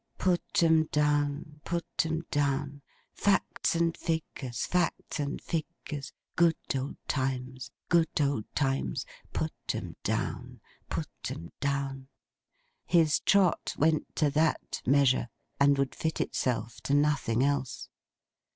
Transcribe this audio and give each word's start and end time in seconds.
'Put 0.17 0.63
'em 0.63 0.85
down, 0.85 1.61
Put 1.63 2.07
'em 2.07 2.23
down! 2.31 2.81
Facts 3.13 3.75
and 3.75 3.95
Figures, 3.95 4.65
Facts 4.65 5.19
and 5.19 5.39
Figures! 5.39 6.11
Good 6.35 6.55
old 6.75 6.97
Times, 7.07 7.69
Good 7.87 8.19
old 8.19 8.45
Times! 8.55 9.05
Put 9.31 9.53
'em 9.75 9.95
down, 10.03 10.59
Put 10.89 11.11
'em 11.29 11.51
down!'—his 11.59 13.19
trot 13.19 13.75
went 13.77 14.15
to 14.15 14.31
that 14.31 14.81
measure, 14.87 15.29
and 15.59 15.77
would 15.77 15.93
fit 15.93 16.19
itself 16.19 16.81
to 16.85 16.95
nothing 16.95 17.43
else. 17.43 17.87